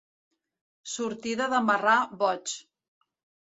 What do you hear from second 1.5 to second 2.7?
de marrà boig.